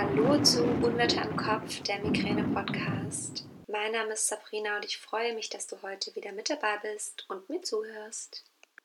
Hallo 0.00 0.40
zu 0.44 0.62
Unwetter 0.62 1.24
im 1.24 1.36
Kopf, 1.36 1.82
der 1.82 1.98
Migräne-Podcast. 1.98 3.44
Mein 3.66 3.90
Name 3.90 4.12
ist 4.12 4.28
Sabrina 4.28 4.76
und 4.76 4.84
ich 4.84 4.96
freue 4.96 5.34
mich, 5.34 5.50
dass 5.50 5.66
du 5.66 5.82
heute 5.82 6.14
wieder 6.14 6.30
mit 6.30 6.48
dabei 6.48 6.76
bist 6.76 7.24
und 7.28 7.50
mir 7.50 7.62
zuhörst. 7.62 8.44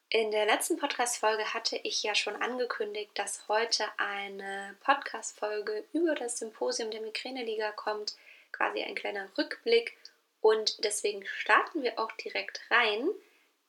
In 0.09 0.31
der 0.31 0.47
letzten 0.47 0.77
Podcast-Folge 0.77 1.53
hatte 1.53 1.79
ich 1.83 2.01
ja 2.01 2.15
schon 2.15 2.35
angekündigt, 2.37 3.11
dass 3.13 3.47
heute 3.47 3.85
eine 3.97 4.75
Podcast-Folge 4.79 5.83
über 5.93 6.15
das 6.15 6.39
Symposium 6.39 6.89
der 6.89 7.01
Migräne-Liga 7.01 7.73
kommt, 7.73 8.15
quasi 8.51 8.81
ein 8.81 8.95
kleiner 8.95 9.29
Rückblick 9.37 9.95
und 10.41 10.83
deswegen 10.83 11.23
starten 11.27 11.83
wir 11.83 11.99
auch 11.99 12.11
direkt 12.13 12.59
rein. 12.71 13.07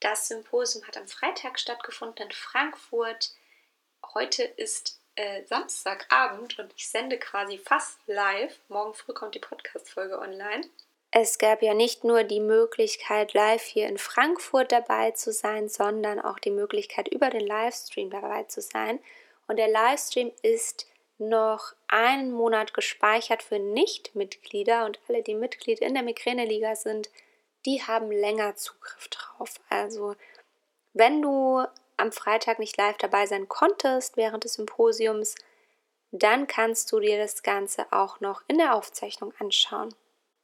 Das 0.01 0.29
Symposium 0.29 0.87
hat 0.87 0.97
am 0.97 1.09
Freitag 1.09 1.61
stattgefunden 1.61 2.25
in 2.25 2.33
Frankfurt. 2.33 3.35
Heute 4.15 4.45
ist 4.45 4.99
äh, 5.17 5.45
Samstagabend 5.45 6.59
und 6.59 6.73
ich 6.77 6.89
sende 6.89 7.19
quasi 7.19 7.59
fast 7.59 7.99
live. 8.07 8.59
Morgen 8.69 8.95
früh 8.95 9.13
kommt 9.13 9.35
die 9.35 9.41
Podcast-Folge 9.41 10.19
online. 10.19 10.69
Es 11.11 11.39
gab 11.39 11.63
ja 11.63 11.75
nicht 11.75 12.03
nur 12.03 12.25
die 12.25 12.41
Möglichkeit, 12.41 13.35
live 13.35 13.63
hier 13.63 13.87
in 13.87 13.99
Frankfurt 13.99 14.73
dabei 14.73 15.13
zu 15.13 15.33
sein, 15.33 15.69
sondern 15.69 16.19
auch 16.19 16.41
die 16.41 16.51
Möglichkeit, 16.51 17.07
über 17.07 17.31
den 17.31 17.47
Livestream 17.47 18.11
dabei 18.11 18.43
zu 18.45 18.61
sein. 18.61 18.99
Und 19.47 19.57
der 19.59 19.69
Livestream 19.69 20.33
ist 20.43 20.87
noch 21.19 21.75
einen 21.87 22.33
Monat 22.33 22.75
gespeichert 22.75 23.45
für 23.45 23.61
Nichtmitglieder 23.61 24.85
und 24.87 24.99
alle, 25.07 25.23
die 25.23 25.37
Mitglied 25.37 25.79
in 25.79 25.95
der 25.95 26.03
Migräne-Liga 26.03 26.75
sind, 26.75 27.11
die 27.65 27.83
haben 27.83 28.11
länger 28.11 28.57
Zugriff 28.57 29.09
drauf. 29.09 29.61
Also, 29.69 30.17
wenn 30.93 31.23
du 31.23 31.65
am 31.97 32.13
Freitag 32.13 32.59
nicht 32.59 32.77
live 32.77 32.97
dabei 32.99 33.27
sein 33.27 33.49
konntest 33.49 34.17
während 34.17 34.45
des 34.45 34.55
Symposiums, 34.55 35.35
dann 36.11 36.47
kannst 36.47 36.93
du 36.93 37.01
dir 37.01 37.19
das 37.19 37.43
Ganze 37.43 37.87
auch 37.91 38.21
noch 38.21 38.43
in 38.47 38.59
der 38.59 38.75
Aufzeichnung 38.75 39.33
anschauen. 39.39 39.95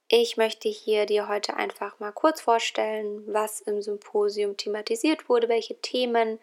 Ich 0.08 0.36
möchte 0.36 0.68
hier 0.68 1.06
dir 1.06 1.28
heute 1.28 1.54
einfach 1.54 2.00
mal 2.00 2.10
kurz 2.10 2.40
vorstellen, 2.40 3.22
was 3.32 3.60
im 3.60 3.80
Symposium 3.80 4.56
thematisiert 4.56 5.28
wurde, 5.28 5.48
welche 5.48 5.80
Themen. 5.80 6.40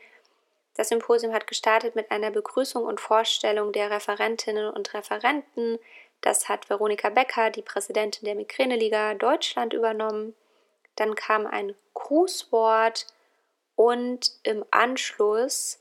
Das 0.76 0.88
Symposium 0.88 1.34
hat 1.34 1.48
gestartet 1.48 1.94
mit 1.94 2.10
einer 2.10 2.32
Begrüßung 2.32 2.86
und 2.86 3.02
Vorstellung 3.02 3.74
der 3.74 3.92
Referentinnen 3.92 4.70
und 4.70 4.94
Referenten. 4.94 5.80
Das 6.22 6.48
hat 6.48 6.70
Veronika 6.70 7.10
Becker, 7.10 7.50
die 7.50 7.62
Präsidentin 7.62 8.24
der 8.24 8.36
Migräneliga 8.36 9.16
Deutschland, 9.16 9.74
übernommen. 9.74 10.34
Dann 10.96 11.16
kam 11.16 11.46
ein 11.46 11.76
Grußwort 11.94 13.08
und 13.78 14.32
im 14.42 14.66
Anschluss 14.72 15.78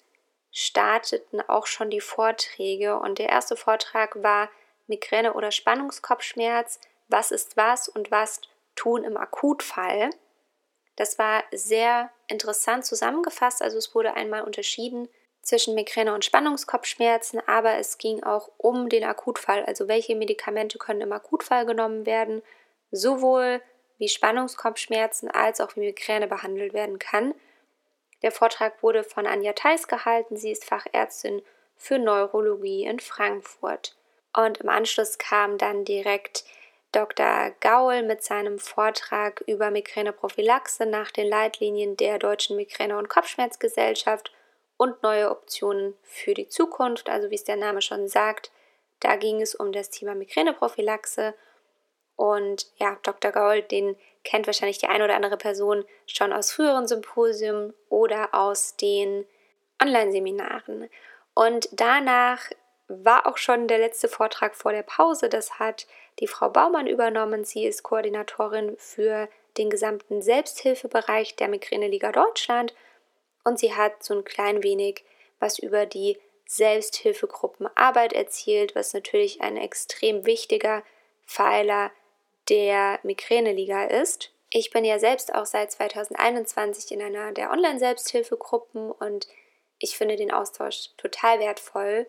starteten 0.52 1.40
auch 1.40 1.66
schon 1.66 1.90
die 1.90 2.02
Vorträge 2.02 2.98
und 2.98 3.18
der 3.18 3.30
erste 3.30 3.56
Vortrag 3.56 4.22
war 4.22 4.50
Migräne 4.86 5.32
oder 5.32 5.50
Spannungskopfschmerz, 5.50 6.78
was 7.08 7.30
ist 7.30 7.56
was 7.56 7.88
und 7.88 8.10
was 8.10 8.42
tun 8.76 9.02
im 9.02 9.16
Akutfall. 9.16 10.10
Das 10.96 11.18
war 11.18 11.42
sehr 11.52 12.10
interessant 12.28 12.84
zusammengefasst, 12.84 13.62
also 13.62 13.78
es 13.78 13.94
wurde 13.94 14.14
einmal 14.14 14.42
unterschieden 14.42 15.08
zwischen 15.40 15.74
Migräne 15.74 16.12
und 16.12 16.24
Spannungskopfschmerzen, 16.24 17.40
aber 17.46 17.76
es 17.76 17.96
ging 17.96 18.22
auch 18.24 18.50
um 18.58 18.90
den 18.90 19.04
Akutfall, 19.04 19.64
also 19.64 19.88
welche 19.88 20.16
Medikamente 20.16 20.76
können 20.76 21.00
im 21.00 21.12
Akutfall 21.12 21.64
genommen 21.64 22.04
werden, 22.04 22.42
sowohl 22.90 23.62
wie 23.96 24.08
Spannungskopfschmerzen 24.08 25.30
als 25.30 25.62
auch 25.62 25.76
wie 25.76 25.80
Migräne 25.80 26.26
behandelt 26.26 26.74
werden 26.74 26.98
kann. 26.98 27.34
Der 28.26 28.32
Vortrag 28.32 28.82
wurde 28.82 29.04
von 29.04 29.24
Anja 29.24 29.52
Theis 29.52 29.86
gehalten. 29.86 30.36
Sie 30.36 30.50
ist 30.50 30.64
Fachärztin 30.64 31.42
für 31.76 32.00
Neurologie 32.00 32.82
in 32.82 32.98
Frankfurt. 32.98 33.96
Und 34.34 34.58
im 34.58 34.68
Anschluss 34.68 35.16
kam 35.18 35.58
dann 35.58 35.84
direkt 35.84 36.44
Dr. 36.90 37.52
Gaul 37.60 38.02
mit 38.02 38.24
seinem 38.24 38.58
Vortrag 38.58 39.44
über 39.46 39.70
Migräneprophylaxe 39.70 40.86
nach 40.86 41.12
den 41.12 41.28
Leitlinien 41.28 41.96
der 41.96 42.18
Deutschen 42.18 42.56
Migräne- 42.56 42.98
und 42.98 43.08
Kopfschmerzgesellschaft 43.08 44.32
und 44.76 45.04
neue 45.04 45.30
Optionen 45.30 45.94
für 46.02 46.34
die 46.34 46.48
Zukunft. 46.48 47.08
Also 47.08 47.30
wie 47.30 47.36
es 47.36 47.44
der 47.44 47.54
Name 47.54 47.80
schon 47.80 48.08
sagt, 48.08 48.50
da 48.98 49.14
ging 49.14 49.40
es 49.40 49.54
um 49.54 49.70
das 49.70 49.90
Thema 49.90 50.16
Migräneprophylaxe. 50.16 51.32
Und 52.16 52.66
ja, 52.78 52.98
Dr. 53.04 53.30
Gaul, 53.30 53.62
den 53.62 53.94
kennt 54.26 54.46
wahrscheinlich 54.46 54.78
die 54.78 54.88
eine 54.88 55.04
oder 55.04 55.14
andere 55.14 55.38
Person 55.38 55.84
schon 56.06 56.32
aus 56.32 56.52
früheren 56.52 56.86
Symposien 56.86 57.72
oder 57.88 58.34
aus 58.34 58.76
den 58.76 59.24
Online-Seminaren. 59.80 60.90
Und 61.34 61.68
danach 61.72 62.50
war 62.88 63.26
auch 63.26 63.36
schon 63.36 63.68
der 63.68 63.78
letzte 63.78 64.08
Vortrag 64.08 64.54
vor 64.54 64.72
der 64.72 64.82
Pause. 64.82 65.28
Das 65.28 65.58
hat 65.58 65.86
die 66.20 66.26
Frau 66.26 66.50
Baumann 66.50 66.86
übernommen. 66.86 67.44
Sie 67.44 67.64
ist 67.64 67.82
Koordinatorin 67.82 68.76
für 68.78 69.28
den 69.56 69.70
gesamten 69.70 70.22
Selbsthilfebereich 70.22 71.36
der 71.36 71.48
Migräne-Liga 71.48 72.12
Deutschland 72.12 72.74
und 73.44 73.58
sie 73.58 73.74
hat 73.74 74.02
so 74.02 74.14
ein 74.14 74.24
klein 74.24 74.62
wenig 74.62 75.04
was 75.38 75.58
über 75.58 75.86
die 75.86 76.18
Selbsthilfegruppenarbeit 76.46 78.12
erzählt, 78.12 78.74
was 78.74 78.94
natürlich 78.94 79.40
ein 79.40 79.56
extrem 79.56 80.26
wichtiger 80.26 80.82
Pfeiler 81.26 81.90
der 82.48 83.00
Migräne-Liga 83.02 83.84
ist. 83.84 84.30
Ich 84.50 84.70
bin 84.70 84.84
ja 84.84 84.98
selbst 84.98 85.34
auch 85.34 85.46
seit 85.46 85.72
2021 85.72 86.92
in 86.92 87.02
einer 87.02 87.32
der 87.32 87.50
Online-Selbsthilfegruppen 87.50 88.92
und 88.92 89.26
ich 89.78 89.96
finde 89.96 90.16
den 90.16 90.32
Austausch 90.32 90.90
total 90.96 91.40
wertvoll. 91.40 92.06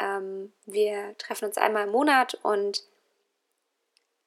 Ähm, 0.00 0.52
wir 0.66 1.16
treffen 1.18 1.46
uns 1.46 1.58
einmal 1.58 1.84
im 1.84 1.92
Monat 1.92 2.34
und 2.42 2.84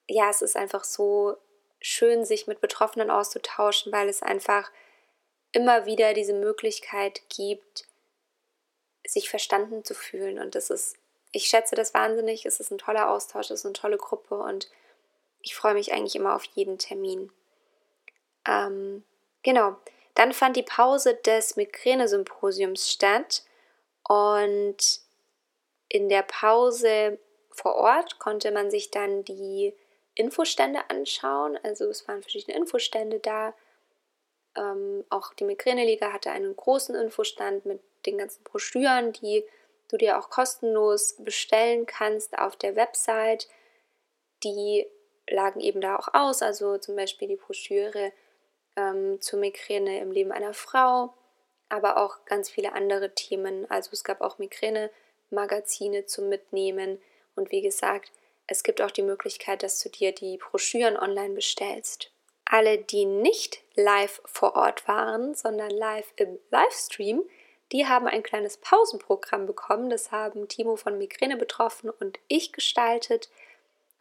ja, 0.08 0.30
es 0.30 0.42
ist 0.42 0.56
einfach 0.56 0.84
so 0.84 1.36
schön, 1.80 2.24
sich 2.24 2.46
mit 2.46 2.60
Betroffenen 2.60 3.10
auszutauschen, 3.10 3.92
weil 3.92 4.08
es 4.08 4.22
einfach 4.22 4.70
immer 5.52 5.86
wieder 5.86 6.14
diese 6.14 6.34
Möglichkeit 6.34 7.22
gibt, 7.28 7.86
sich 9.06 9.30
verstanden 9.30 9.84
zu 9.84 9.94
fühlen. 9.94 10.38
Und 10.38 10.54
das 10.54 10.70
ist, 10.70 10.96
ich 11.32 11.46
schätze 11.46 11.74
das 11.74 11.94
wahnsinnig, 11.94 12.44
es 12.46 12.60
ist 12.60 12.70
ein 12.70 12.78
toller 12.78 13.10
Austausch, 13.10 13.50
es 13.50 13.60
ist 13.60 13.66
eine 13.66 13.72
tolle 13.72 13.98
Gruppe 13.98 14.36
und 14.36 14.68
ich 15.40 15.54
freue 15.54 15.74
mich 15.74 15.92
eigentlich 15.92 16.16
immer 16.16 16.34
auf 16.34 16.44
jeden 16.44 16.78
Termin. 16.78 17.30
Ähm, 18.46 19.04
genau. 19.42 19.76
Dann 20.14 20.32
fand 20.32 20.56
die 20.56 20.62
Pause 20.62 21.14
des 21.14 21.56
Migräne-Symposiums 21.56 22.90
statt 22.90 23.42
und 24.08 25.00
in 25.88 26.08
der 26.08 26.22
Pause 26.22 27.18
vor 27.50 27.74
Ort 27.76 28.18
konnte 28.18 28.50
man 28.50 28.70
sich 28.70 28.90
dann 28.90 29.24
die 29.24 29.74
Infostände 30.14 30.80
anschauen. 30.88 31.58
Also 31.62 31.84
es 31.86 32.08
waren 32.08 32.22
verschiedene 32.22 32.56
Infostände 32.56 33.20
da. 33.20 33.54
Ähm, 34.56 35.04
auch 35.10 35.34
die 35.34 35.44
Migräneliga 35.44 36.12
hatte 36.12 36.30
einen 36.30 36.56
großen 36.56 36.94
Infostand 36.94 37.66
mit 37.66 37.80
den 38.06 38.18
ganzen 38.18 38.42
Broschüren, 38.42 39.12
die 39.12 39.44
du 39.88 39.96
dir 39.96 40.18
auch 40.18 40.30
kostenlos 40.30 41.16
bestellen 41.18 41.86
kannst 41.86 42.38
auf 42.38 42.56
der 42.56 42.74
Website. 42.74 43.48
Die 44.42 44.86
lagen 45.28 45.60
eben 45.60 45.80
da 45.80 45.96
auch 45.96 46.08
aus, 46.12 46.42
also 46.42 46.78
zum 46.78 46.96
Beispiel 46.96 47.28
die 47.28 47.36
Broschüre 47.36 48.12
ähm, 48.76 49.20
zur 49.20 49.38
Migräne 49.40 50.00
im 50.00 50.12
Leben 50.12 50.32
einer 50.32 50.54
Frau, 50.54 51.14
aber 51.68 51.96
auch 51.96 52.24
ganz 52.24 52.50
viele 52.50 52.72
andere 52.72 53.14
Themen. 53.14 53.68
Also 53.70 53.90
es 53.92 54.04
gab 54.04 54.20
auch 54.20 54.38
Migräne-Magazine 54.38 56.06
zum 56.06 56.28
Mitnehmen 56.28 57.00
und 57.34 57.50
wie 57.50 57.62
gesagt, 57.62 58.12
es 58.46 58.62
gibt 58.62 58.80
auch 58.80 58.90
die 58.90 59.02
Möglichkeit, 59.02 59.62
dass 59.62 59.80
du 59.80 59.88
dir 59.88 60.12
die 60.12 60.38
Broschüren 60.38 60.96
online 60.96 61.34
bestellst. 61.34 62.12
Alle, 62.44 62.78
die 62.78 63.04
nicht 63.04 63.60
live 63.74 64.22
vor 64.24 64.54
Ort 64.54 64.86
waren, 64.86 65.34
sondern 65.34 65.70
live 65.70 66.12
im 66.14 66.38
Livestream, 66.50 67.24
die 67.72 67.86
haben 67.86 68.06
ein 68.06 68.22
kleines 68.22 68.58
Pausenprogramm 68.58 69.46
bekommen. 69.46 69.90
Das 69.90 70.12
haben 70.12 70.46
Timo 70.46 70.76
von 70.76 70.98
Migräne 70.98 71.36
betroffen 71.36 71.90
und 71.90 72.18
ich 72.28 72.52
gestaltet. 72.52 73.28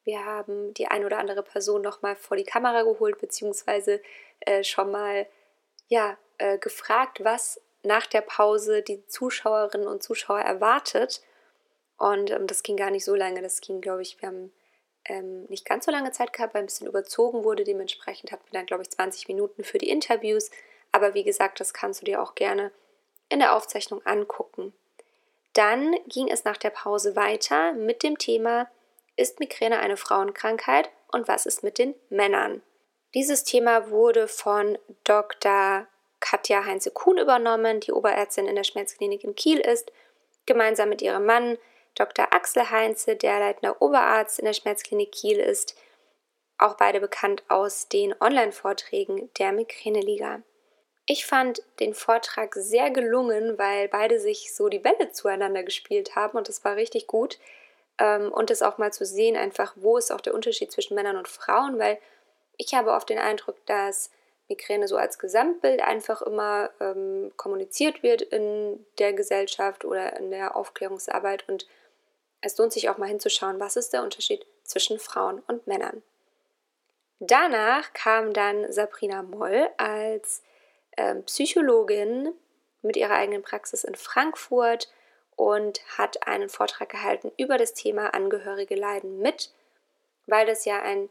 Wir 0.06 0.24
haben 0.24 0.74
die 0.76 0.88
ein 0.88 1.04
oder 1.04 1.18
andere 1.18 1.44
Person 1.44 1.82
nochmal 1.82 2.16
vor 2.16 2.38
die 2.38 2.44
Kamera 2.44 2.84
geholt, 2.84 3.20
beziehungsweise 3.20 4.02
äh, 4.42 4.64
schon 4.64 4.92
mal 4.92 5.28
ja, 5.88 6.18
äh, 6.38 6.58
gefragt, 6.60 7.24
was 7.24 7.60
nach 7.84 8.06
der 8.06 8.22
Pause 8.22 8.82
die 8.82 9.06
Zuschauerinnen 9.08 9.88
und 9.88 10.04
Zuschauer 10.04 10.42
erwartet. 10.42 11.22
Und 11.98 12.30
ähm, 12.32 12.48
das 12.48 12.64
ging 12.64 12.78
gar 12.78 12.92
nicht 12.92 13.06
so 13.06 13.16
lange. 13.16 13.42
Das 13.42 13.62
ging, 13.62 13.82
glaube 13.82 14.04
ich, 14.04 14.22
wir 14.22 14.30
haben 14.30 14.54
ähm, 15.06 15.46
nicht 15.46 15.66
ganz 15.66 15.86
so 15.86 15.92
lange 15.92 16.12
Zeit 16.12 16.34
gehabt, 16.34 16.54
weil 16.54 16.64
ein 16.64 16.68
bisschen 16.68 16.88
überzogen 16.88 17.44
wurde. 17.44 17.64
Dementsprechend 17.64 18.32
hatten 18.32 18.46
wir 18.46 18.60
dann, 18.60 18.66
glaube 18.68 18.84
ich, 18.84 18.92
20 18.92 19.28
Minuten 19.28 19.64
für 19.64 19.80
die 19.80 19.90
Interviews. 19.90 20.52
Aber 20.92 21.16
wie 21.16 21.24
gesagt, 21.24 21.60
das 21.60 21.74
kannst 21.74 22.02
du 22.02 22.06
dir 22.06 22.22
auch 22.22 22.36
gerne 22.36 22.72
in 23.30 23.40
der 23.40 23.56
Aufzeichnung 23.56 24.06
angucken. 24.06 24.74
Dann 25.54 25.96
ging 26.08 26.30
es 26.30 26.44
nach 26.44 26.58
der 26.58 26.70
Pause 26.70 27.16
weiter 27.16 27.74
mit 27.74 28.04
dem 28.04 28.18
Thema 28.18 28.70
ist 29.16 29.40
Migräne 29.40 29.80
eine 29.80 29.98
Frauenkrankheit 29.98 30.90
und 31.12 31.28
was 31.28 31.46
ist 31.46 31.64
mit 31.64 31.78
den 31.78 31.96
Männern? 32.10 32.62
Dieses 33.14 33.44
Thema 33.44 33.90
wurde 33.90 34.28
von 34.28 34.78
Dr. 35.04 35.88
Katja 36.20 36.66
Heinze-Kuhn 36.66 37.18
übernommen, 37.18 37.80
die 37.80 37.92
Oberärztin 37.92 38.48
in 38.48 38.56
der 38.56 38.64
Schmerzklinik 38.64 39.24
in 39.24 39.36
Kiel 39.36 39.60
ist, 39.60 39.92
gemeinsam 40.46 40.90
mit 40.90 41.02
ihrem 41.02 41.26
Mann, 41.26 41.58
Dr. 41.96 42.28
Axel 42.32 42.70
Heinze, 42.70 43.16
der 43.16 43.40
leitender 43.40 43.82
Oberarzt 43.82 44.40
in 44.40 44.46
der 44.46 44.54
Schmerzklinik 44.54 45.12
Kiel 45.12 45.40
ist, 45.40 45.76
auch 46.58 46.76
beide 46.76 47.00
bekannt 47.00 47.44
aus 47.48 47.88
den 47.90 48.14
Online-Vorträgen 48.20 49.30
der 49.40 49.52
Migräneliga. 49.52 50.42
Ich 51.06 51.26
fand 51.26 51.62
den 51.80 51.94
Vortrag 51.94 52.56
sehr 52.56 52.90
gelungen, 52.90 53.58
weil 53.58 53.88
beide 53.88 54.20
sich 54.20 54.56
so 54.56 54.70
die 54.70 54.80
Bälle 54.80 55.12
zueinander 55.12 55.64
gespielt 55.64 56.16
haben 56.16 56.38
und 56.38 56.50
das 56.50 56.66
war 56.66 56.76
richtig 56.76 57.08
gut. 57.08 57.38
Ähm, 58.00 58.32
und 58.32 58.50
das 58.50 58.62
auch 58.62 58.78
mal 58.78 58.92
zu 58.92 59.06
sehen, 59.06 59.36
einfach, 59.38 59.74
wo 59.76 59.98
ist 59.98 60.12
auch 60.12 60.22
der 60.22 60.34
Unterschied 60.34 60.72
zwischen 60.72 60.96
Männern 60.96 61.18
und 61.18 61.28
Frauen, 61.28 61.80
weil 61.80 61.98
ich 62.58 62.74
habe 62.74 62.92
oft 62.92 63.10
den 63.10 63.20
Eindruck, 63.20 63.66
dass 63.66 64.10
Migräne 64.48 64.88
so 64.88 64.98
als 64.98 65.18
Gesamtbild 65.18 65.82
einfach 65.82 66.22
immer 66.22 66.70
ähm, 66.80 67.32
kommuniziert 67.36 68.04
wird 68.04 68.22
in 68.22 68.86
der 69.00 69.14
Gesellschaft 69.14 69.86
oder 69.86 70.18
in 70.18 70.30
der 70.30 70.56
Aufklärungsarbeit 70.56 71.48
und 71.50 71.68
es 72.42 72.58
lohnt 72.58 72.74
sich 72.74 72.90
auch 72.90 72.98
mal 72.98 73.08
hinzuschauen, 73.08 73.60
was 73.60 73.76
ist 73.76 73.92
der 73.92 74.04
Unterschied 74.04 74.46
zwischen 74.64 75.00
Frauen 75.00 75.42
und 75.48 75.66
Männern. 75.66 76.04
Danach 77.20 77.94
kam 77.94 78.34
dann 78.34 78.72
Sabrina 78.72 79.24
Moll 79.24 79.70
als 79.78 80.44
ähm, 80.98 81.24
Psychologin 81.24 82.34
mit 82.82 82.98
ihrer 82.98 83.16
eigenen 83.16 83.42
Praxis 83.42 83.84
in 83.84 83.96
Frankfurt 83.96 84.92
und 85.36 85.82
hat 85.98 86.28
einen 86.28 86.50
Vortrag 86.50 86.90
gehalten 86.90 87.32
über 87.38 87.58
das 87.58 87.74
Thema 87.74 88.14
Angehörige 88.14 88.76
leiden 88.76 89.20
mit, 89.20 89.52
weil 90.28 90.46
das 90.46 90.66
ja 90.66 90.82
ein 90.82 91.10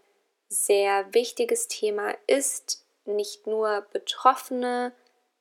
sehr 0.49 1.13
wichtiges 1.13 1.69
Thema 1.69 2.15
ist. 2.27 2.85
Nicht 3.05 3.47
nur 3.47 3.87
Betroffene 3.93 4.93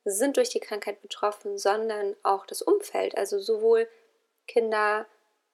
sind 0.04 0.36
durch 0.36 0.50
die 0.50 0.60
Krankheit 0.60 1.00
betroffen, 1.00 1.56
sondern 1.56 2.14
auch 2.22 2.46
das 2.46 2.60
Umfeld, 2.60 3.16
also 3.16 3.38
sowohl 3.38 3.88
Kinder, 4.46 5.06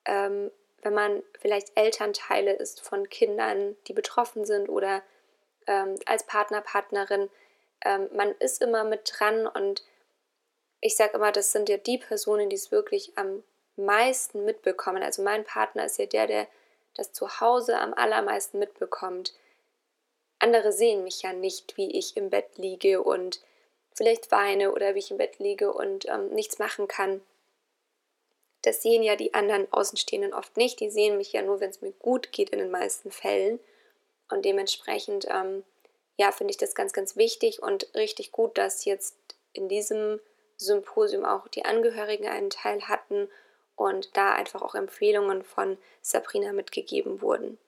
ähm, 0.04 0.50
wenn 0.82 0.94
man 0.94 1.22
vielleicht 1.38 1.76
Elternteile 1.76 2.54
ist 2.54 2.80
von 2.80 3.08
Kindern, 3.08 3.76
die 3.86 3.92
betroffen 3.92 4.44
sind 4.44 4.68
oder 4.68 5.02
ähm, 5.66 5.96
als 6.06 6.26
Partner, 6.26 6.62
Partnerin. 6.62 7.30
Ähm, 7.84 8.08
man 8.14 8.32
ist 8.40 8.60
immer 8.60 8.82
mit 8.82 9.12
dran 9.14 9.46
und 9.46 9.84
ich 10.80 10.96
sage 10.96 11.14
immer, 11.14 11.32
das 11.32 11.52
sind 11.52 11.68
ja 11.68 11.76
die 11.76 11.98
Personen, 11.98 12.48
die 12.48 12.56
es 12.56 12.70
wirklich 12.70 13.12
am 13.16 13.42
meisten 13.76 14.44
mitbekommen. 14.44 15.02
Also 15.02 15.22
mein 15.22 15.44
Partner 15.44 15.84
ist 15.84 15.98
ja 15.98 16.06
der, 16.06 16.26
der 16.26 16.46
das 16.94 17.12
zu 17.12 17.40
Hause 17.40 17.78
am 17.78 17.94
allermeisten 17.94 18.58
mitbekommt. 18.58 19.34
Andere 20.38 20.72
sehen 20.72 21.04
mich 21.04 21.22
ja 21.22 21.32
nicht, 21.32 21.76
wie 21.76 21.90
ich 21.96 22.16
im 22.16 22.30
Bett 22.30 22.56
liege 22.56 23.02
und 23.02 23.40
vielleicht 23.94 24.30
weine 24.30 24.72
oder 24.72 24.94
wie 24.94 25.00
ich 25.00 25.10
im 25.10 25.18
Bett 25.18 25.38
liege 25.38 25.72
und 25.72 26.06
ähm, 26.08 26.30
nichts 26.30 26.58
machen 26.58 26.88
kann. 26.88 27.20
Das 28.62 28.82
sehen 28.82 29.02
ja 29.02 29.16
die 29.16 29.34
anderen 29.34 29.70
Außenstehenden 29.72 30.34
oft 30.34 30.56
nicht. 30.56 30.80
Die 30.80 30.90
sehen 30.90 31.16
mich 31.16 31.32
ja 31.32 31.42
nur, 31.42 31.60
wenn 31.60 31.70
es 31.70 31.80
mir 31.80 31.92
gut 31.92 32.32
geht 32.32 32.50
in 32.50 32.58
den 32.58 32.70
meisten 32.70 33.10
Fällen. 33.10 33.60
Und 34.30 34.44
dementsprechend, 34.44 35.26
ähm, 35.30 35.64
ja, 36.16 36.32
finde 36.32 36.52
ich 36.52 36.58
das 36.58 36.74
ganz, 36.74 36.92
ganz 36.92 37.16
wichtig 37.16 37.62
und 37.62 37.88
richtig 37.94 38.32
gut, 38.32 38.58
dass 38.58 38.84
jetzt 38.84 39.16
in 39.52 39.68
diesem 39.68 40.20
Symposium 40.60 41.24
auch 41.24 41.48
die 41.48 41.64
Angehörigen 41.64 42.28
einen 42.28 42.50
Teil 42.50 42.88
hatten 42.88 43.28
und 43.76 44.16
da 44.16 44.34
einfach 44.34 44.62
auch 44.62 44.74
Empfehlungen 44.74 45.42
von 45.42 45.78
Sabrina 46.02 46.52
mitgegeben 46.52 47.22
wurden. 47.22 47.58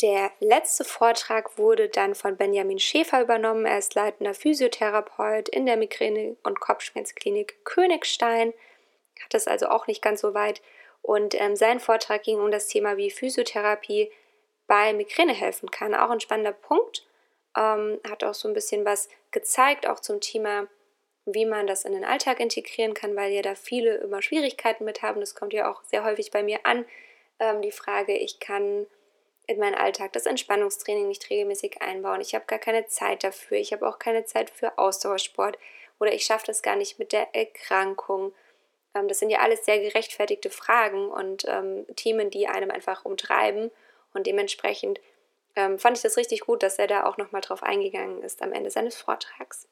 Der 0.00 0.30
letzte 0.40 0.84
Vortrag 0.84 1.58
wurde 1.58 1.88
dann 1.88 2.14
von 2.14 2.36
Benjamin 2.36 2.78
Schäfer 2.78 3.20
übernommen. 3.20 3.66
Er 3.66 3.78
ist 3.78 3.94
leitender 3.94 4.34
Physiotherapeut 4.34 5.48
in 5.48 5.66
der 5.66 5.76
Migräne- 5.76 6.36
und 6.42 6.60
Kopfschmerzklinik 6.60 7.64
Königstein, 7.64 8.54
hat 9.22 9.34
es 9.34 9.46
also 9.46 9.68
auch 9.68 9.86
nicht 9.86 10.02
ganz 10.02 10.20
so 10.20 10.32
weit. 10.34 10.62
Und 11.02 11.38
ähm, 11.38 11.54
sein 11.54 11.80
Vortrag 11.80 12.22
ging 12.22 12.40
um 12.40 12.50
das 12.50 12.66
Thema, 12.68 12.96
wie 12.96 13.10
Physiotherapie 13.10 14.10
bei 14.66 14.94
Migräne 14.94 15.34
helfen 15.34 15.70
kann. 15.70 15.94
Auch 15.94 16.10
ein 16.10 16.20
spannender 16.20 16.52
Punkt. 16.52 17.06
Ähm, 17.56 18.00
hat 18.08 18.24
auch 18.24 18.34
so 18.34 18.48
ein 18.48 18.54
bisschen 18.54 18.84
was 18.84 19.08
gezeigt, 19.30 19.86
auch 19.86 20.00
zum 20.00 20.20
Thema, 20.20 20.66
wie 21.26 21.46
man 21.46 21.66
das 21.66 21.84
in 21.84 21.92
den 21.92 22.04
Alltag 22.04 22.40
integrieren 22.40 22.94
kann, 22.94 23.16
weil 23.16 23.32
ja 23.32 23.42
da 23.42 23.54
viele 23.54 23.96
immer 23.96 24.22
Schwierigkeiten 24.22 24.84
mit 24.84 25.02
haben. 25.02 25.20
Das 25.20 25.34
kommt 25.34 25.52
ja 25.52 25.70
auch 25.70 25.82
sehr 25.84 26.04
häufig 26.04 26.30
bei 26.30 26.42
mir 26.42 26.60
an. 26.64 26.84
Ähm, 27.38 27.62
die 27.62 27.72
Frage, 27.72 28.16
ich 28.16 28.40
kann 28.40 28.86
in 29.46 29.58
meinen 29.58 29.74
Alltag 29.74 30.12
das 30.12 30.26
Entspannungstraining 30.26 31.08
nicht 31.08 31.28
regelmäßig 31.30 31.82
einbauen. 31.82 32.20
Ich 32.20 32.34
habe 32.34 32.46
gar 32.46 32.58
keine 32.58 32.86
Zeit 32.86 33.24
dafür. 33.24 33.58
Ich 33.58 33.72
habe 33.72 33.86
auch 33.86 33.98
keine 33.98 34.24
Zeit 34.24 34.50
für 34.50 34.78
Ausdauersport 34.78 35.58
oder 35.98 36.12
ich 36.12 36.24
schaffe 36.24 36.46
das 36.46 36.62
gar 36.62 36.76
nicht 36.76 36.98
mit 36.98 37.12
der 37.12 37.34
Erkrankung. 37.34 38.32
Ähm, 38.94 39.08
das 39.08 39.18
sind 39.18 39.30
ja 39.30 39.40
alles 39.40 39.64
sehr 39.64 39.78
gerechtfertigte 39.78 40.50
Fragen 40.50 41.08
und 41.08 41.44
ähm, 41.48 41.86
Themen, 41.96 42.30
die 42.30 42.48
einem 42.48 42.70
einfach 42.70 43.04
umtreiben. 43.04 43.70
Und 44.12 44.26
dementsprechend 44.26 45.00
ähm, 45.56 45.78
fand 45.78 45.96
ich 45.96 46.02
das 46.02 46.16
richtig 46.16 46.40
gut, 46.40 46.62
dass 46.62 46.78
er 46.78 46.86
da 46.86 47.04
auch 47.04 47.16
nochmal 47.16 47.40
drauf 47.40 47.62
eingegangen 47.62 48.22
ist 48.22 48.42
am 48.42 48.52
Ende 48.52 48.70
seines 48.70 48.96
Vortrags. 48.96 49.68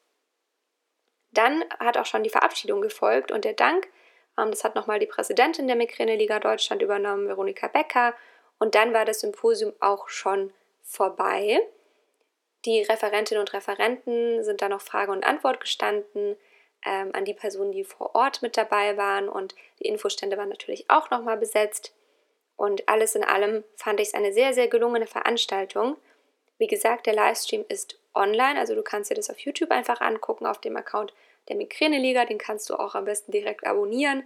Dann 1.33 1.63
hat 1.79 1.97
auch 1.97 2.05
schon 2.05 2.23
die 2.23 2.29
Verabschiedung 2.29 2.81
gefolgt 2.81 3.31
und 3.31 3.45
der 3.45 3.53
Dank. 3.53 3.87
Ähm, 4.37 4.51
das 4.51 4.63
hat 4.63 4.75
nochmal 4.75 4.99
die 4.99 5.05
Präsidentin 5.05 5.67
der 5.67 5.75
Migräne-Liga 5.75 6.39
Deutschland 6.39 6.81
übernommen, 6.81 7.27
Veronika 7.27 7.67
Becker. 7.67 8.13
Und 8.59 8.75
dann 8.75 8.93
war 8.93 9.05
das 9.05 9.19
Symposium 9.19 9.73
auch 9.79 10.09
schon 10.09 10.53
vorbei. 10.81 11.59
Die 12.65 12.81
Referentinnen 12.81 13.41
und 13.41 13.53
Referenten 13.53 14.43
sind 14.43 14.61
da 14.61 14.69
noch 14.69 14.81
Frage 14.81 15.11
und 15.11 15.25
Antwort 15.25 15.59
gestanden 15.59 16.37
ähm, 16.85 17.09
an 17.13 17.25
die 17.25 17.33
Personen, 17.33 17.71
die 17.71 17.83
vor 17.83 18.15
Ort 18.15 18.41
mit 18.41 18.55
dabei 18.55 18.95
waren. 18.95 19.27
Und 19.27 19.55
die 19.79 19.87
Infostände 19.87 20.37
waren 20.37 20.49
natürlich 20.49 20.89
auch 20.89 21.09
nochmal 21.09 21.37
besetzt. 21.37 21.93
Und 22.55 22.87
alles 22.87 23.15
in 23.15 23.23
allem 23.23 23.63
fand 23.75 23.99
ich 23.99 24.09
es 24.09 24.13
eine 24.13 24.31
sehr, 24.31 24.53
sehr 24.53 24.67
gelungene 24.67 25.07
Veranstaltung. 25.07 25.97
Wie 26.57 26.67
gesagt, 26.67 27.07
der 27.07 27.15
Livestream 27.15 27.65
ist 27.67 27.99
online, 28.15 28.59
also 28.59 28.75
du 28.75 28.83
kannst 28.83 29.09
dir 29.09 29.15
das 29.15 29.29
auf 29.29 29.39
YouTube 29.39 29.71
einfach 29.71 30.01
angucken, 30.01 30.45
auf 30.45 30.59
dem 30.59 30.75
Account 30.77 31.13
der 31.49 31.55
Migräne-Liga. 31.55 32.25
Den 32.25 32.37
kannst 32.37 32.69
du 32.69 32.75
auch 32.75 32.95
am 32.95 33.05
besten 33.05 33.31
direkt 33.31 33.65
abonnieren. 33.65 34.23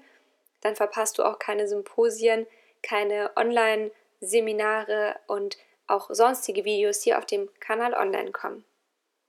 Dann 0.61 0.75
verpasst 0.75 1.17
du 1.17 1.23
auch 1.23 1.39
keine 1.39 1.67
Symposien, 1.67 2.47
keine 2.81 3.31
Online-Seminare 3.35 5.15
und 5.27 5.57
auch 5.87 6.09
sonstige 6.09 6.65
Videos, 6.65 6.99
die 6.99 7.15
auf 7.15 7.25
dem 7.25 7.49
Kanal 7.59 7.93
online 7.93 8.31
kommen. 8.31 8.65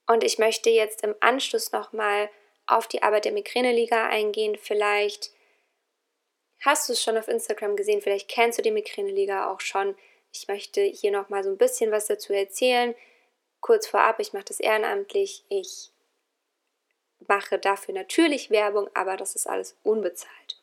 Und 0.06 0.24
ich 0.24 0.38
möchte 0.38 0.70
jetzt 0.70 1.04
im 1.04 1.14
Anschluss 1.20 1.72
nochmal 1.72 2.30
auf 2.66 2.86
die 2.86 3.02
Arbeit 3.02 3.26
der 3.26 3.32
Migräne-Liga 3.32 4.08
eingehen. 4.08 4.56
Vielleicht 4.56 5.30
hast 6.60 6.88
du 6.88 6.94
es 6.94 7.02
schon 7.02 7.16
auf 7.16 7.28
Instagram 7.28 7.76
gesehen, 7.76 8.02
vielleicht 8.02 8.28
kennst 8.28 8.58
du 8.58 8.62
die 8.62 8.70
Migräne-Liga 8.70 9.50
auch 9.50 9.60
schon. 9.60 9.94
Ich 10.32 10.48
möchte 10.48 10.82
hier 10.82 11.10
nochmal 11.10 11.44
so 11.44 11.50
ein 11.50 11.58
bisschen 11.58 11.90
was 11.90 12.06
dazu 12.06 12.32
erzählen. 12.32 12.94
Kurz 13.60 13.86
vorab, 13.86 14.20
ich 14.20 14.32
mache 14.32 14.44
das 14.44 14.60
ehrenamtlich. 14.60 15.44
Ich 15.48 15.90
mache 17.26 17.58
dafür 17.58 17.94
natürlich 17.94 18.50
Werbung, 18.50 18.88
aber 18.94 19.16
das 19.16 19.34
ist 19.34 19.48
alles 19.48 19.76
unbezahlt. 19.82 20.60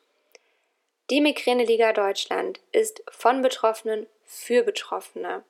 Die 1.09 1.21
Migräne-Liga 1.21 1.93
Deutschland 1.93 2.59
ist 2.71 3.03
von 3.09 3.41
Betroffenen 3.41 4.07
für 4.23 4.63
Betroffene. 4.63 5.43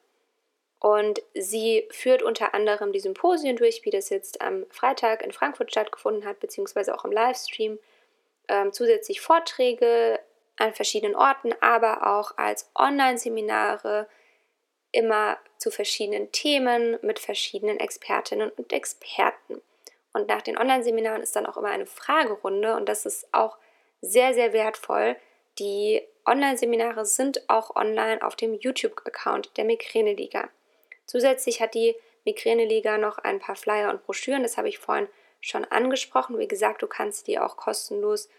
Und 0.80 1.22
sie 1.34 1.88
führt 1.90 2.22
unter 2.22 2.54
anderem 2.54 2.92
die 2.92 3.00
Symposien 3.00 3.56
durch, 3.56 3.86
wie 3.86 3.90
das 3.90 4.10
jetzt 4.10 4.42
am 4.42 4.66
Freitag 4.70 5.24
in 5.24 5.32
Frankfurt 5.32 5.72
stattgefunden 5.72 6.26
hat, 6.26 6.40
beziehungsweise 6.40 6.94
auch 6.94 7.06
im 7.06 7.12
Livestream. 7.12 7.80
Ähm, 8.48 8.74
zusätzlich 8.74 9.22
Vorträge 9.22 10.20
an 10.58 10.74
verschiedenen 10.74 11.16
Orten, 11.16 11.54
aber 11.62 12.16
auch 12.16 12.38
als 12.38 12.70
Online-Seminare 12.76 14.08
immer 14.92 15.38
zu 15.66 15.72
verschiedenen 15.72 16.32
Themen 16.32 17.00
mit 17.02 17.18
verschiedenen 17.18 17.80
Expertinnen 17.80 18.52
und 18.52 18.72
Experten. 18.72 19.64
Und 20.14 20.28
nach 20.28 20.44
den 20.44 20.60
Online-Seminaren 20.60 21.24
ist 21.24 21.36
dann 21.36 21.48
auch 21.48 21.58
immer 21.58 21.70
eine 21.70 21.88
Fragerunde 21.88 22.76
und 22.76 22.88
das 22.88 23.08
ist 23.08 23.28
auch 23.32 23.58
sehr, 24.00 24.36
sehr 24.36 24.54
wertvoll. 24.54 25.16
Die 25.58 26.04
Online-Seminare 26.24 27.08
sind 27.08 27.50
auch 27.50 27.76
online 27.76 28.22
auf 28.22 28.36
dem 28.36 28.54
YouTube-Account 28.54 29.58
der 29.58 29.66
Migräne-Liga. 29.66 30.50
Zusätzlich 31.08 31.62
hat 31.62 31.74
die 31.74 31.96
Migräne-Liga 32.26 33.00
noch 33.00 33.18
ein 33.18 33.40
paar 33.40 33.56
Flyer 33.56 33.90
und 33.90 34.06
Broschüren, 34.06 34.44
das 34.44 34.58
habe 34.58 34.70
ich 34.70 34.78
vorhin 34.78 35.08
schon 35.42 35.66
angesprochen. 35.66 36.38
Wie 36.38 36.48
gesagt, 36.48 36.84
du 36.84 36.88
kannst 36.88 37.26
die 37.26 37.40
auch 37.40 37.58
kostenlos 37.58 38.30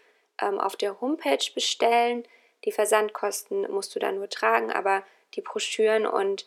ähm, 0.41 0.61
auf 0.61 0.77
der 0.77 1.01
Homepage 1.01 1.43
bestellen. 1.53 2.23
Die 2.63 2.71
Versandkosten 2.71 3.69
musst 3.69 3.93
du 3.95 3.99
dann 3.99 4.15
nur 4.15 4.29
tragen, 4.29 4.71
aber 4.71 5.03
die 5.33 5.41
Broschüren 5.41 6.07
und 6.07 6.45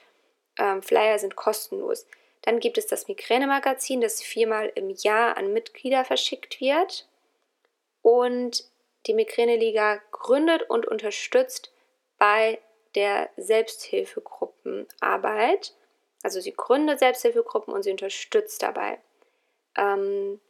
ähm, 0.60 0.82
Flyer 0.82 1.18
sind 1.18 1.34
kostenlos. 1.34 2.06
Dann 2.42 2.60
gibt 2.60 2.78
es 2.78 2.86
das 2.86 3.08
Migräne-Magazin, 3.08 4.00
das 4.00 4.22
viermal 4.22 4.70
im 4.76 4.90
Jahr 4.90 5.36
an 5.36 5.52
Mitglieder 5.52 6.04
verschickt 6.04 6.60
wird. 6.60 7.08
Und 8.02 8.70
die 9.06 9.14
Migräne-Liga 9.14 10.00
gründet 10.12 10.70
und 10.70 10.86
unterstützt 10.86 11.72
bei 12.18 12.60
der 12.94 13.30
Selbsthilfegruppenarbeit. 13.36 15.74
Also 16.22 16.40
sie 16.40 16.52
gründet 16.52 16.98
Selbsthilfegruppen 16.98 17.74
und 17.74 17.82
sie 17.82 17.90
unterstützt 17.90 18.62
dabei. 18.62 18.98
Ähm, 19.76 20.40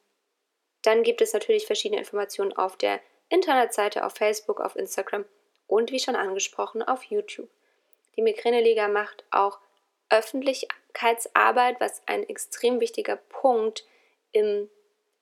dann 0.82 1.02
gibt 1.02 1.20
es 1.20 1.32
natürlich 1.32 1.66
verschiedene 1.66 2.00
Informationen 2.00 2.52
auf 2.52 2.76
der 2.76 3.00
Internetseite, 3.28 4.04
auf 4.04 4.14
Facebook, 4.14 4.60
auf 4.60 4.76
Instagram 4.76 5.24
und 5.66 5.90
wie 5.92 6.00
schon 6.00 6.16
angesprochen 6.16 6.82
auf 6.82 7.04
YouTube. 7.04 7.50
Die 8.16 8.22
Migräneliga 8.22 8.88
macht 8.88 9.24
auch 9.30 9.60
Öffentlichkeitsarbeit, 10.10 11.80
was 11.80 12.02
ein 12.06 12.28
extrem 12.28 12.80
wichtiger 12.80 13.16
Punkt 13.16 13.86
im 14.32 14.68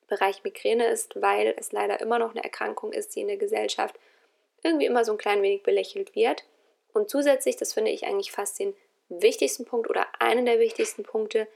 Bereich 0.06 0.42
Migräne 0.42 0.86
ist, 0.88 1.20
weil 1.20 1.54
es 1.58 1.72
leider 1.72 2.00
immer 2.00 2.18
noch 2.18 2.30
eine 2.30 2.42
Erkrankung 2.42 2.92
ist, 2.92 3.14
die 3.14 3.20
in 3.20 3.28
der 3.28 3.36
Gesellschaft 3.36 3.98
irgendwie 4.62 4.86
immer 4.86 5.04
so 5.04 5.12
ein 5.12 5.18
klein 5.18 5.42
wenig 5.42 5.62
belächelt 5.62 6.14
wird. 6.14 6.44
Und 6.92 7.10
zusätzlich, 7.10 7.56
das 7.56 7.74
finde 7.74 7.90
ich 7.90 8.06
eigentlich 8.06 8.32
fast 8.32 8.58
den 8.58 8.74
wichtigsten 9.08 9.64
Punkt 9.64 9.88
oder 9.88 10.06
einen 10.18 10.46
der 10.46 10.58
wichtigsten 10.58 11.02
Punkte, 11.02 11.46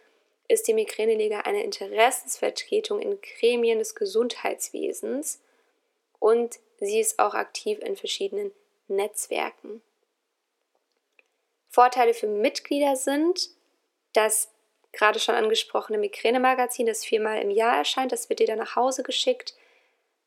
ist 0.48 0.68
die 0.68 0.74
Migräneliga 0.74 1.40
eine 1.40 1.64
Interessensvertretung 1.64 3.00
in 3.00 3.18
Gremien 3.20 3.78
des 3.78 3.94
Gesundheitswesens 3.94 5.40
und 6.18 6.60
sie 6.78 7.00
ist 7.00 7.18
auch 7.18 7.34
aktiv 7.34 7.78
in 7.80 7.96
verschiedenen 7.96 8.52
Netzwerken. 8.88 9.82
Vorteile 11.72 12.12
für 12.12 12.26
Mitglieder 12.26 12.96
sind, 12.96 13.48
das 14.12 14.52
gerade 14.92 15.18
schon 15.18 15.34
angesprochene 15.34 15.96
Migräne-Magazin, 15.98 16.86
das 16.86 17.02
viermal 17.02 17.40
im 17.40 17.50
Jahr 17.50 17.78
erscheint, 17.78 18.12
das 18.12 18.28
wird 18.28 18.40
dir 18.40 18.46
dann 18.46 18.58
nach 18.58 18.76
Hause 18.76 19.02
geschickt. 19.02 19.54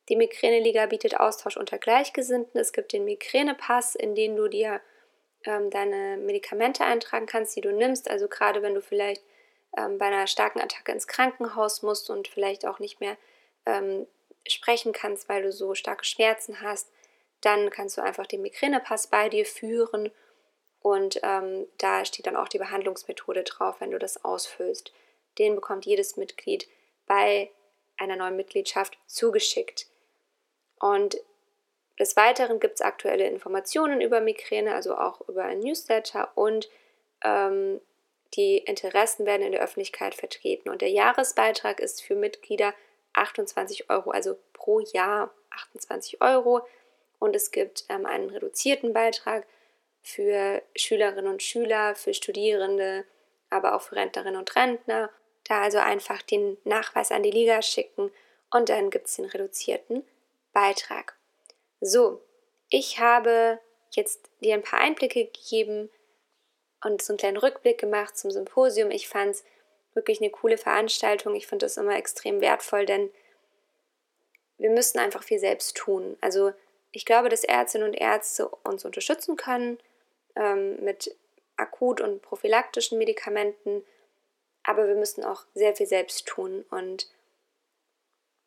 Die 0.09 0.15
Migräne-Liga 0.15 0.87
bietet 0.87 1.19
Austausch 1.19 1.55
unter 1.55 1.77
Gleichgesinnten. 1.77 2.59
Es 2.59 2.73
gibt 2.73 2.93
den 2.93 3.05
Migräne-Pass, 3.05 3.93
in 3.93 4.15
den 4.15 4.35
du 4.35 4.47
dir 4.47 4.81
ähm, 5.45 5.69
deine 5.69 6.17
Medikamente 6.17 6.83
eintragen 6.83 7.27
kannst, 7.27 7.55
die 7.55 7.61
du 7.61 7.71
nimmst. 7.71 8.09
Also 8.09 8.27
gerade 8.27 8.63
wenn 8.63 8.73
du 8.73 8.81
vielleicht 8.81 9.21
ähm, 9.77 9.99
bei 9.99 10.07
einer 10.07 10.25
starken 10.25 10.61
Attacke 10.61 10.91
ins 10.91 11.05
Krankenhaus 11.07 11.83
musst 11.83 12.09
und 12.09 12.27
vielleicht 12.27 12.65
auch 12.65 12.79
nicht 12.79 12.99
mehr 12.99 13.17
ähm, 13.67 14.07
sprechen 14.47 14.93
kannst, 14.93 15.29
weil 15.29 15.43
du 15.43 15.51
so 15.51 15.75
starke 15.75 16.05
Schmerzen 16.05 16.61
hast, 16.61 16.91
dann 17.41 17.69
kannst 17.69 17.97
du 17.97 18.01
einfach 18.01 18.25
den 18.25 18.41
Migränepass 18.41 19.07
bei 19.07 19.29
dir 19.29 19.45
führen 19.45 20.11
und 20.85 21.19
ähm, 21.23 21.65
da 21.79 22.05
steht 22.05 22.27
dann 22.27 22.35
auch 22.35 22.47
die 22.47 22.59
Behandlungsmethode 22.59 23.41
drauf, 23.41 23.77
wenn 23.79 23.89
du 23.89 23.97
das 23.97 24.23
ausfüllst. 24.23 24.93
Den 25.39 25.55
bekommt 25.55 25.87
jedes 25.87 26.15
Mitglied 26.15 26.67
bei 27.07 27.49
einer 27.97 28.15
neuen 28.15 28.35
Mitgliedschaft 28.35 28.95
zugeschickt. 29.07 29.87
Und 30.79 31.17
des 31.97 32.15
Weiteren 32.15 32.59
gibt 32.59 32.75
es 32.75 32.81
aktuelle 32.81 33.25
Informationen 33.25 33.99
über 33.99 34.21
Migräne, 34.21 34.75
also 34.75 34.95
auch 34.95 35.27
über 35.27 35.45
ein 35.45 35.61
Newsletter 35.61 36.31
und 36.35 36.69
ähm, 37.23 37.81
die 38.35 38.59
Interessen 38.59 39.25
werden 39.25 39.41
in 39.41 39.53
der 39.53 39.63
Öffentlichkeit 39.63 40.13
vertreten. 40.13 40.69
Und 40.69 40.83
der 40.83 40.91
Jahresbeitrag 40.91 41.79
ist 41.79 42.03
für 42.03 42.13
Mitglieder 42.13 42.75
28 43.13 43.89
Euro, 43.89 44.11
also 44.11 44.37
pro 44.53 44.81
Jahr 44.81 45.33
28 45.49 46.21
Euro. 46.21 46.61
Und 47.17 47.35
es 47.35 47.49
gibt 47.49 47.85
ähm, 47.89 48.05
einen 48.05 48.29
reduzierten 48.29 48.93
Beitrag 48.93 49.47
für 50.05 50.61
Schülerinnen 50.75 51.31
und 51.31 51.41
Schüler, 51.41 51.95
für 51.95 52.13
Studierende, 52.13 53.05
aber 53.49 53.75
auch 53.75 53.81
für 53.81 53.95
Rentnerinnen 53.95 54.39
und 54.39 54.55
Rentner. 54.55 55.09
Da 55.45 55.63
also 55.63 55.79
einfach 55.79 56.21
den 56.21 56.57
Nachweis 56.63 57.11
an 57.11 57.23
die 57.23 57.31
Liga 57.31 57.63
schicken 57.63 58.11
und 58.51 58.69
dann 58.69 58.91
gibt 58.91 59.07
es 59.07 59.15
den 59.15 59.25
reduzierten 59.25 60.03
Beitrag. 60.53 61.15
So, 61.81 62.21
ich 62.69 62.99
habe 62.99 63.59
jetzt 63.91 64.29
dir 64.41 64.53
ein 64.53 64.61
paar 64.61 64.79
Einblicke 64.79 65.25
gegeben 65.25 65.89
und 66.83 67.01
so 67.01 67.13
einen 67.13 67.17
kleinen 67.17 67.37
Rückblick 67.37 67.79
gemacht 67.79 68.15
zum 68.15 68.29
Symposium. 68.29 68.91
Ich 68.91 69.07
fand 69.07 69.31
es 69.31 69.43
wirklich 69.95 70.21
eine 70.21 70.29
coole 70.29 70.59
Veranstaltung. 70.59 71.33
Ich 71.33 71.47
finde 71.47 71.65
das 71.65 71.77
immer 71.77 71.97
extrem 71.97 72.41
wertvoll, 72.41 72.85
denn 72.85 73.09
wir 74.59 74.69
müssen 74.69 74.99
einfach 74.99 75.23
viel 75.23 75.39
selbst 75.39 75.75
tun. 75.75 76.15
Also 76.21 76.53
ich 76.91 77.05
glaube, 77.05 77.29
dass 77.29 77.43
Ärztinnen 77.43 77.87
und 77.87 77.95
Ärzte 77.95 78.47
uns 78.47 78.85
unterstützen 78.85 79.35
können 79.35 79.79
ähm, 80.35 80.83
mit 80.83 81.15
akut 81.57 82.01
und 82.01 82.21
prophylaktischen 82.21 82.97
Medikamenten, 82.97 83.83
aber 84.63 84.87
wir 84.87 84.95
müssen 84.95 85.23
auch 85.23 85.45
sehr 85.53 85.75
viel 85.75 85.87
selbst 85.87 86.27
tun. 86.27 86.65
Und 86.69 87.09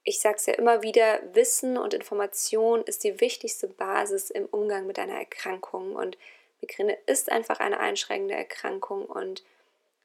ich 0.05 0.21
sage 0.21 0.37
es 0.37 0.47
ja 0.47 0.55
immer 0.55 0.83
wieder, 0.83 1.21
Wissen 1.35 1.77
und 1.77 1.95
Information 1.95 2.83
ist 2.83 3.05
die 3.05 3.21
wichtigste 3.21 3.69
Basis 3.69 4.31
im 4.31 4.47
Umgang 4.47 4.87
mit 4.87 4.99
einer 4.99 5.19
Erkrankung. 5.19 5.95
Und 5.95 6.19
Migräne 6.61 6.99
ist 7.07 7.31
einfach 7.31 7.61
eine 7.61 7.81
einschränkende 7.81 8.35
Erkrankung 8.35 9.07
und 9.07 9.45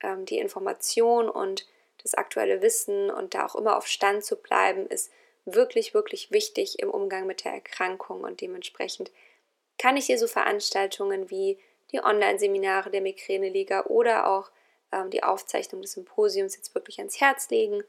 ähm, 0.01 0.25
die 0.25 0.37
Information 0.37 1.29
und 1.29 1.67
das 2.01 2.13
aktuelle 2.13 2.61
Wissen 2.61 3.09
und 3.09 3.33
da 3.33 3.45
auch 3.45 3.55
immer 3.55 3.77
auf 3.77 3.87
Stand 3.87 4.25
zu 4.25 4.35
bleiben, 4.35 4.87
ist 4.87 5.11
wirklich, 5.45 5.93
wirklich 5.93 6.31
wichtig 6.31 6.79
im 6.79 6.89
Umgang 6.89 7.25
mit 7.25 7.43
der 7.43 7.53
Erkrankung. 7.53 8.21
Und 8.21 8.41
dementsprechend 8.41 9.11
kann 9.77 9.97
ich 9.97 10.05
hier 10.05 10.19
so 10.19 10.27
Veranstaltungen 10.27 11.29
wie 11.29 11.57
die 11.93 12.03
Online-Seminare 12.03 12.89
der 12.89 13.01
Migräne-Liga 13.01 13.85
oder 13.85 14.27
auch 14.27 14.51
ähm, 14.91 15.09
die 15.09 15.23
Aufzeichnung 15.23 15.81
des 15.81 15.93
Symposiums 15.93 16.55
jetzt 16.55 16.75
wirklich 16.75 16.99
ans 16.99 17.21
Herz 17.21 17.49
legen. 17.49 17.83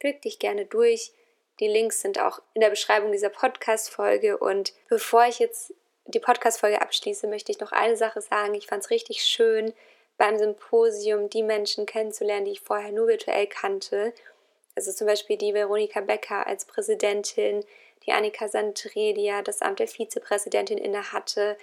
Klick 0.00 0.22
dich 0.22 0.38
gerne 0.38 0.66
durch. 0.66 1.12
Die 1.60 1.68
Links 1.68 2.00
sind 2.00 2.18
auch 2.18 2.40
in 2.54 2.62
der 2.62 2.70
Beschreibung 2.70 3.12
dieser 3.12 3.28
Podcast-Folge. 3.28 4.38
Und 4.38 4.72
bevor 4.88 5.26
ich 5.26 5.38
jetzt 5.38 5.74
die 6.06 6.18
Podcast-Folge 6.18 6.80
abschließe, 6.80 7.28
möchte 7.28 7.52
ich 7.52 7.60
noch 7.60 7.72
eine 7.72 7.96
Sache 7.96 8.20
sagen. 8.20 8.54
Ich 8.54 8.66
fand 8.66 8.82
es 8.82 8.90
richtig 8.90 9.22
schön, 9.22 9.72
beim 10.16 10.38
Symposium 10.38 11.28
die 11.28 11.42
Menschen 11.42 11.86
kennenzulernen, 11.86 12.46
die 12.46 12.52
ich 12.52 12.60
vorher 12.60 12.92
nur 12.92 13.06
virtuell 13.06 13.46
kannte. 13.46 14.12
Also 14.74 14.92
zum 14.92 15.06
Beispiel 15.06 15.36
die 15.36 15.54
Veronika 15.54 16.00
Becker 16.00 16.46
als 16.46 16.64
Präsidentin, 16.64 17.64
die 18.06 18.12
Annika 18.12 18.46
ja 18.52 19.42
das 19.42 19.62
Amt 19.62 19.78
der 19.78 19.88
Vizepräsidentin 19.88 20.78
innehatte 20.78 21.56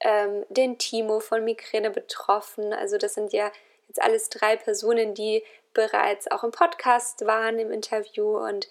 ähm, 0.00 0.44
den 0.48 0.78
Timo 0.78 1.20
von 1.20 1.44
Migräne 1.44 1.90
betroffen. 1.90 2.72
Also 2.72 2.98
das 2.98 3.14
sind 3.14 3.32
ja 3.32 3.50
jetzt 3.88 4.02
alles 4.02 4.28
drei 4.28 4.56
Personen, 4.56 5.14
die 5.14 5.42
bereits 5.72 6.30
auch 6.30 6.44
im 6.44 6.50
Podcast 6.50 7.26
waren, 7.26 7.58
im 7.58 7.70
Interview. 7.70 8.38
Und 8.38 8.68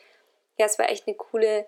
ja, 0.58 0.66
es 0.66 0.80
war 0.80 0.90
echt 0.90 1.08
eine 1.08 1.16
coole, 1.16 1.66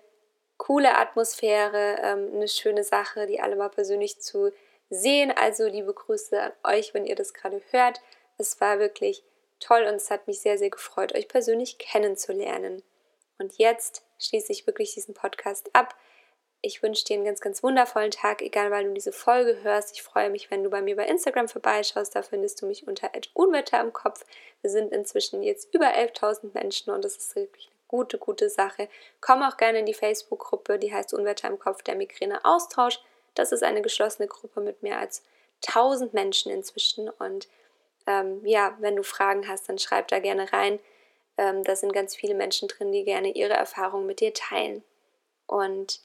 coole 0.56 0.96
Atmosphäre, 0.96 1.96
ähm, 2.02 2.30
eine 2.34 2.48
schöne 2.48 2.84
Sache, 2.84 3.26
die 3.26 3.40
alle 3.40 3.56
mal 3.56 3.68
persönlich 3.68 4.20
zu 4.20 4.52
sehen. 4.90 5.32
Also 5.36 5.66
liebe 5.66 5.92
Grüße 5.92 6.40
an 6.40 6.52
euch, 6.64 6.94
wenn 6.94 7.06
ihr 7.06 7.16
das 7.16 7.34
gerade 7.34 7.60
hört. 7.70 8.00
Es 8.38 8.60
war 8.60 8.78
wirklich 8.78 9.22
toll 9.60 9.84
und 9.84 9.94
es 9.94 10.10
hat 10.10 10.26
mich 10.26 10.40
sehr, 10.40 10.58
sehr 10.58 10.70
gefreut, 10.70 11.14
euch 11.14 11.28
persönlich 11.28 11.78
kennenzulernen. 11.78 12.82
Und 13.38 13.58
jetzt 13.58 14.02
schließe 14.18 14.52
ich 14.52 14.66
wirklich 14.66 14.94
diesen 14.94 15.14
Podcast 15.14 15.70
ab. 15.74 15.94
Ich 16.62 16.82
wünsche 16.82 17.04
dir 17.04 17.14
einen 17.14 17.24
ganz, 17.24 17.40
ganz 17.40 17.62
wundervollen 17.62 18.10
Tag, 18.10 18.42
egal 18.42 18.70
weil 18.70 18.84
du 18.84 18.94
diese 18.94 19.12
Folge 19.12 19.62
hörst. 19.62 19.94
Ich 19.94 20.02
freue 20.02 20.30
mich, 20.30 20.50
wenn 20.50 20.64
du 20.64 20.70
bei 20.70 20.82
mir 20.82 20.96
bei 20.96 21.06
Instagram 21.06 21.48
vorbeischaust. 21.48 22.14
Da 22.16 22.22
findest 22.22 22.60
du 22.60 22.66
mich 22.66 22.88
unter 22.88 23.10
Unwetter 23.34 23.80
im 23.80 23.92
Kopf. 23.92 24.24
Wir 24.62 24.70
sind 24.70 24.92
inzwischen 24.92 25.42
jetzt 25.42 25.72
über 25.74 25.86
11.000 25.86 26.54
Menschen 26.54 26.92
und 26.92 27.04
das 27.04 27.16
ist 27.16 27.36
wirklich 27.36 27.66
eine 27.66 27.76
gute, 27.88 28.18
gute 28.18 28.48
Sache. 28.48 28.88
Komm 29.20 29.42
auch 29.42 29.56
gerne 29.56 29.78
in 29.80 29.86
die 29.86 29.94
Facebook-Gruppe, 29.94 30.78
die 30.78 30.92
heißt 30.92 31.14
Unwetter 31.14 31.48
im 31.48 31.58
Kopf, 31.58 31.82
der 31.82 31.94
Migräne 31.94 32.44
Austausch. 32.44 33.00
Das 33.34 33.52
ist 33.52 33.62
eine 33.62 33.82
geschlossene 33.82 34.26
Gruppe 34.26 34.60
mit 34.60 34.82
mehr 34.82 34.98
als 34.98 35.22
1000 35.68 36.14
Menschen 36.14 36.50
inzwischen. 36.50 37.08
Und 37.08 37.48
ähm, 38.06 38.40
ja, 38.44 38.76
wenn 38.80 38.96
du 38.96 39.04
Fragen 39.04 39.46
hast, 39.46 39.68
dann 39.68 39.78
schreib 39.78 40.08
da 40.08 40.18
gerne 40.18 40.52
rein. 40.52 40.80
Ähm, 41.38 41.62
da 41.64 41.76
sind 41.76 41.92
ganz 41.92 42.16
viele 42.16 42.34
Menschen 42.34 42.66
drin, 42.68 42.92
die 42.92 43.04
gerne 43.04 43.30
ihre 43.30 43.54
Erfahrungen 43.54 44.06
mit 44.06 44.20
dir 44.20 44.32
teilen. 44.32 44.82
Und 45.46 46.00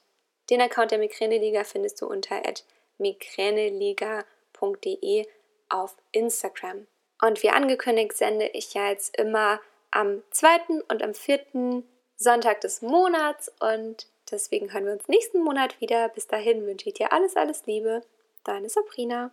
den 0.52 0.60
Account 0.60 0.90
der 0.90 0.98
Migräneliga 0.98 1.64
findest 1.64 2.02
du 2.02 2.06
unter 2.06 2.42
migräneliga.de 2.98 5.26
auf 5.70 5.96
Instagram. 6.12 6.86
Und 7.22 7.42
wie 7.42 7.48
angekündigt 7.48 8.16
sende 8.16 8.48
ich 8.48 8.74
ja 8.74 8.90
jetzt 8.90 9.16
immer 9.16 9.60
am 9.90 10.22
zweiten 10.30 10.82
und 10.82 11.02
am 11.02 11.14
vierten 11.14 11.88
Sonntag 12.16 12.60
des 12.60 12.82
Monats 12.82 13.50
und 13.60 14.06
deswegen 14.30 14.72
hören 14.72 14.84
wir 14.84 14.92
uns 14.92 15.08
nächsten 15.08 15.42
Monat 15.42 15.80
wieder. 15.80 16.10
Bis 16.10 16.26
dahin 16.26 16.66
wünsche 16.66 16.88
ich 16.88 16.94
dir 16.94 17.12
alles, 17.12 17.36
alles 17.36 17.64
Liebe. 17.64 18.02
Deine 18.44 18.68
Sabrina. 18.68 19.30